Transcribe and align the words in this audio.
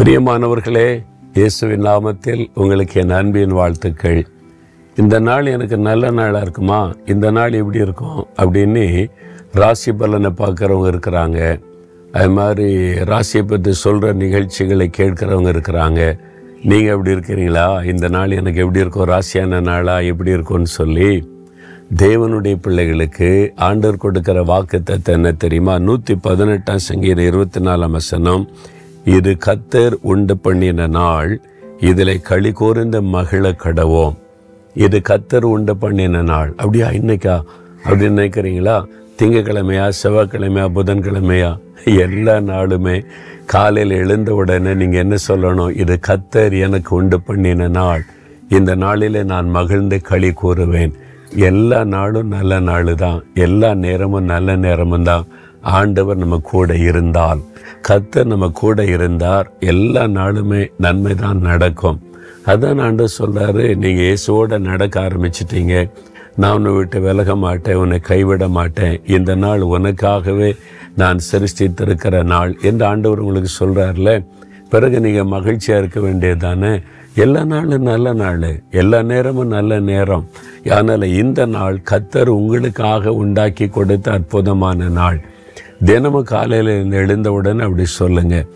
பிரியமானவர்களே 0.00 1.04
இயேசுவின் 1.34 1.82
நாமத்தில் 1.82 2.46
உங்களுக்கு 2.54 3.00
என் 3.00 3.10
அன்பின் 3.10 3.48
வாழ்த்துக்கள். 3.48 4.26
இந்த 4.96 5.18
நாள் 5.18 5.46
எனக்கு 5.46 5.76
நல்ல 5.76 6.10
நாளாக 6.10 6.40
இருக்குமா? 6.40 6.94
இந்த 7.06 7.30
நாள் 7.30 7.52
எப்படி 7.52 7.78
இருக்கும்? 7.78 8.26
அப்படின்னு 8.36 9.10
ராசி 9.52 9.92
பலனை 9.92 10.30
பார்க்குறவங்க 10.30 10.88
இருக்கிறாங்க. 10.92 11.60
அது 12.12 12.30
மாதிரி 12.30 12.74
ராசியை 12.84 13.42
பற்றி 13.46 13.72
சொல்கிற 13.72 14.12
நிகழ்ச்சிகளை 14.12 14.90
கேட்குறவங்க 14.96 15.52
இருக்கிறாங்க. 15.56 16.18
நீங்கள் 16.62 16.92
எப்படி 16.92 17.10
இருக்கிறீங்களா? 17.10 17.84
இந்த 17.84 18.08
நாள் 18.08 18.30
எனக்கு 18.30 18.60
எப்படி 18.60 18.78
இருக்கும்? 18.78 19.08
ராசியான 19.08 19.60
நாளாக 19.60 20.02
எப்படி 20.02 20.30
இருக்கும்னு 20.30 20.66
சொல்லி 20.66 21.28
தேவனுடைய 21.96 22.56
பிள்ளைகளுக்கு 22.62 23.52
ஆண்டர் 23.56 23.96
கொடுக்கிற 23.96 24.42
வாக்கு 24.42 24.82
தத்துவம் 24.82 25.24
என்ன 25.24 25.36
தெரியுமா? 25.36 25.78
நூற்றி 25.78 26.14
பதினெட்டாம் 26.14 26.78
சங்கீதம் 26.78 27.24
இருபத்தி 27.24 27.60
நாலாம் 27.60 27.90
வசனம். 27.90 28.48
இது 29.04 29.36
கத்தர் 29.46 29.94
உண்டு 30.00 30.38
பண்ணின 30.38 30.86
நாள். 30.86 31.40
இதில் 31.80 32.20
களி 32.20 32.52
கூர்ந்த 32.52 33.00
மகிழ 33.00 33.50
கடவோம். 33.50 34.16
இது 34.74 35.02
கத்தர் 35.08 35.42
உண்டு 35.42 35.76
பண்ணின 35.76 36.22
நாள். 36.22 36.50
அப்படியா? 36.50 36.88
இன்னைக்கா? 36.88 37.42
அப்படின்னு 37.84 38.18
நினைக்கிறீங்களா? 38.20 38.84
திங்கக்கிழமையா? 39.18 39.92
செவ்வாய்க்கிழமையா? 40.02 40.66
புதன்கிழமையா? 40.74 41.58
எல்லா 41.84 42.36
நாளுமே 42.36 43.04
காலையில் 43.46 43.96
எழுந்த 43.96 44.34
உடனே 44.34 44.74
நீங்கள் 44.74 45.00
என்ன 45.00 45.16
சொல்லணும்? 45.28 45.76
இது 45.76 45.98
கத்தர் 46.08 46.60
எனக்கு 46.60 46.96
உண்டு 46.96 47.20
பண்ணின 47.20 47.68
நாள். 47.68 48.04
இந்த 48.48 48.74
நாளிலே 48.74 49.22
நான் 49.22 49.48
மகிழ்ந்து 49.48 50.00
களி 50.00 50.32
கூறுவேன். 50.42 50.92
எல்லா 51.34 51.84
நாளும் 51.84 52.28
நல்ல 52.28 52.60
நாள் 52.60 52.94
தான் 52.94 53.24
எல்லா 53.34 53.74
நேரமும் 53.74 54.24
நல்ல 54.24 54.56
நேரமும் 54.56 55.02
தான் 55.02 55.26
ஆண்டவர் 55.78 56.20
நம்ம 56.22 56.36
கூட 56.52 56.74
இருந்தால் 56.88 57.40
கத்தர் 57.88 58.30
நம்ம 58.32 58.46
கூட 58.60 58.84
இருந்தார் 58.94 59.46
எல்லா 59.72 60.04
நாளுமே 60.18 60.62
நன்மை 60.84 61.14
தான் 61.24 61.40
நடக்கும். 61.48 61.98
அதான் 62.50 62.80
ஆண்டவர் 62.86 63.18
சொல்றாரு 63.20 63.64
நீங்கள் 63.82 64.06
இயேசுவோட 64.06 64.58
நடக்க 64.70 64.96
ஆரம்பிச்சிட்டீங்க. 65.06 65.74
நான் 66.40 66.56
உன்னை 66.56 66.72
விட்டு 66.74 66.98
விலக 67.06 67.30
மாட்டேன் 67.44 67.80
உன்னை 67.82 67.98
கைவிட 68.10 68.44
மாட்டேன். 68.58 68.94
இந்த 69.16 69.34
நாள் 69.44 69.62
உனக்காகவே 69.74 70.50
நான் 71.00 71.18
சிருஷ்டித்திருக்கிற 71.30 72.22
நாள் 72.34 72.52
என்று 72.68 72.84
ஆண்டவர் 72.90 73.22
உங்களுக்கு 73.24 73.52
சொல்கிறார்ல 73.60 74.12
பிறகு 74.72 74.96
நீங்கள் 75.06 75.32
மகிழ்ச்சியாக 75.34 75.80
இருக்க 75.82 76.00
வேண்டியது 76.00 76.40
தானே 76.46 76.72
எல்லா 77.22 77.42
நாளும் 77.52 77.88
நல்ல 77.90 78.12
நாள். 78.22 78.48
எல்லா 78.80 78.98
நேரமும் 79.02 79.54
நல்ல 79.56 79.80
நேரம். 79.90 80.24
அதனால் 80.74 81.06
இந்த 81.22 81.46
நாள் 81.56 81.76
கத்தர் 81.90 82.30
உங்களுக்காக 82.38 83.12
உண்டாக்கி 83.22 83.68
கொடுத்த 83.68 84.12
அற்புதமான 84.18 84.88
நாள். 85.00 85.18
தினமும் 85.88 86.22
காலையில் 86.22 86.92
எழுந்தவுடன் 86.92 87.60
அப்படி 87.60 87.84
சொல்லுங்கள் 87.84 88.46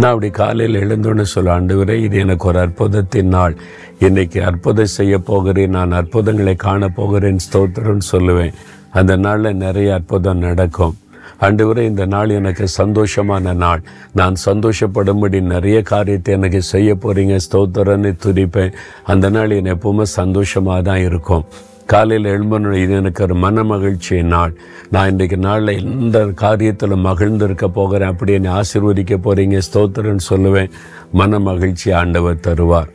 நான் 0.00 0.10
அப்படி 0.10 0.30
காலையில் 0.30 0.78
எழுந்தோன்னு 0.80 1.24
சொல்ல 1.32 1.60
ஆண்டவரே 1.60 1.96
இது 2.06 2.18
எனக்கு 2.18 2.48
ஒரு 2.48 2.58
அற்புதத்தின் 2.58 3.30
நாள். 3.36 3.54
இன்னைக்கு 3.98 4.44
அற்புதம் 4.44 4.92
செய்ய 4.96 5.18
போகிறேன். 5.18 5.70
நான் 5.70 5.92
அற்புதங்களை 5.92 6.54
காண 6.54 6.88
போகிறேன். 6.88 7.38
ஸ்தோத்திரம்னு 7.46 8.06
சொல்லுவேன். 8.12 8.54
அந்த 8.90 9.16
நாளில் 9.16 9.56
நிறைய 9.56 9.94
அற்புதம் 9.94 10.38
நடக்கும். 10.38 10.96
ஆண்டவரே 11.40 11.82
இந்த 11.82 12.06
நாள் 12.06 12.28
எனக்கு 12.28 12.64
சந்தோஷமான 12.78 13.54
நாள். 13.54 13.82
நான் 14.12 14.34
சந்தோஷப்படும்படி 14.44 15.40
நிறைய 15.40 15.82
காரியத்தை 15.82 16.34
எனக்கு 16.34 16.62
செய்ய 16.62 16.94
போகிறீங்க 16.94 17.38
ஸ்தோத்திரன்னு 17.46 18.12
துதிப்பேன். 18.24 18.74
அந்த 19.04 19.28
நாள் 19.30 19.50
என் 19.50 19.72
எப்பவுமே 19.76 20.02
சந்தோஷமாக 20.02 20.82
தான் 20.82 20.98
இருக்கும். 20.98 21.46
காலையில் 21.86 22.30
எழும்பணும் 22.30 22.82
இது 22.82 22.94
எனக்கு 22.94 23.22
ஒரு 23.22 23.34
மன 23.34 23.64
மகிழ்ச்சி 23.64 24.22
நாள். 24.22 24.54
நான் 24.90 25.10
இன்றைக்கு 25.10 25.36
நாளில் 25.36 25.84
எந்த 25.84 26.24
காரியத்தில் 26.24 27.02
மகிழ்ந்திருக்க 27.08 27.68
போகிறேன். 27.68 28.08
அப்படி 28.08 28.32
என்னை 28.32 28.50
ஆசீர்வதிக்க 28.52 29.16
போகிறீங்க 29.24 29.60
ஸ்தோத்திரன்னு 29.72 30.24
சொல்லுவேன். 30.28 30.70
மன 31.12 31.38
மகிழ்ச்சி 31.38 31.92
ஆண்டவர் 31.92 32.44
தருவார். 32.46 32.90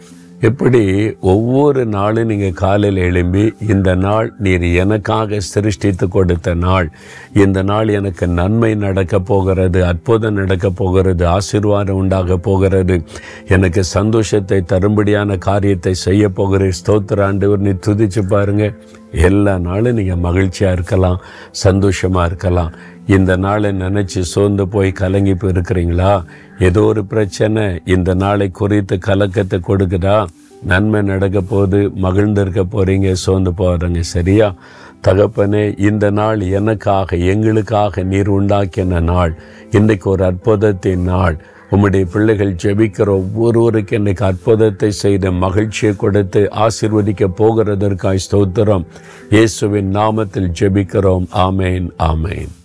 எப்படி 0.48 0.82
ஒவ்வொரு 1.32 1.82
நாளும் 1.94 2.30
நீங்கள் 2.32 2.60
காலையில் 2.62 3.00
எழும்பி 3.06 3.42
இந்த 3.74 3.90
நாள் 4.04 4.28
நீர் 4.46 4.66
எனக்காக 4.84 5.40
சிருஷ்டித்து 5.48 6.06
கொடுத்த 6.08 6.54
நாள் 6.62 6.88
இந்த 7.44 7.62
நாள் 7.62 7.90
எனக்கு 7.90 8.26
நன்மை 8.38 8.70
நடக்க 8.84 9.20
போகிறது 9.32 9.80
அற்புதம் 9.86 10.38
நடக்க 10.42 10.70
போகிறது 10.82 11.26
ஆசீர்வாதம் 11.38 12.00
உண்டாக 12.02 12.38
போகிறது 12.48 12.98
எனக்கு 13.56 13.84
சந்தோஷத்தை 13.96 14.60
தரும்படியான 14.74 15.38
காரியத்தை 15.48 15.94
செய்ய 16.06 16.30
போகிற 16.30 16.70
ஸ்தோத்திர 16.80 17.26
ஆண்டவர் 17.28 17.66
நீ 17.68 17.74
துதிச்சு 17.88 18.24
பாருங்க. 18.28 18.66
எல்லா 19.28 19.54
நாளும் 19.68 19.98
நீங்கள் 20.00 20.24
மகிழ்ச்சியாக 20.26 20.76
இருக்கலாம் 20.78 21.22
சந்தோஷமாக 21.66 22.28
இருக்கலாம். 22.30 22.74
இந்த 23.16 23.36
நாளை 23.36 23.70
நினச்சி 23.72 24.20
சோர்ந்து 24.20 24.68
போய் 24.68 24.92
கலங்கி 24.92 25.34
போயிருக்கிறீங்களா? 25.34 26.24
ஏதோ 26.60 26.82
ஒரு 26.82 27.06
பிரச்சனை. 27.06 27.64
இந்த 27.86 28.14
நாளை 28.14 28.48
குறித்து 28.50 28.98
கலக்கத்தை 28.98 29.60
கொடுக்குதா? 29.68 30.18
நன்மை 30.72 31.02
நடக்க 31.02 31.42
போது 31.42 31.78
மகிழ்ந்திருக்க 32.04 32.64
போகிறீங்க 32.74 33.12
சோர்ந்து 33.12 33.52
போகிறீங்க 33.52 34.00
சரியா? 34.00 34.54
தகப்பனே 35.08 35.64
இந்த 35.80 36.12
நாள் 36.12 36.40
எனக்காக 36.40 37.16
எங்களுக்காக 37.16 38.04
நீர் 38.04 38.30
உண்டாக்கின 38.30 39.02
நாள். 39.02 39.34
இன்றைக்கு 39.72 40.10
ஒரு 40.10 40.24
அற்புதத்தின் 40.24 41.06
நாள். 41.14 41.38
உம்முடைய 41.72 42.06
பிள்ளைகள் 42.14 42.54
ஜெபிக்கிற 42.64 43.10
ஒவ்வொருவருக்கு 43.22 43.96
இன்னைக்கு 43.96 44.26
அற்புதத்தை 44.26 44.92
செய்த 44.92 45.32
மகிழ்ச்சியை 45.32 45.96
கொடுத்து 45.96 46.50
ஆசிர்வதிக்க 46.66 47.32
போகிறதற்காய் 47.42 48.26
ஸ்தோத்திரம். 48.28 48.88
இயேசுவின் 49.30 49.92
நாமத்தில் 49.96 50.54
ஜெபிக்கிறோம். 50.62 51.28
ஆமேன் 51.48 51.90
ஆமேன். 52.12 52.59